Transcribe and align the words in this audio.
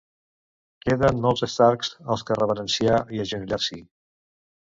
Queden 0.85 1.19
molts 1.25 1.43
Stark 1.55 1.85
als 2.15 2.25
que 2.29 2.37
reverenciar 2.39 2.97
i 3.17 3.23
agenollar-s'hi. 3.25 3.81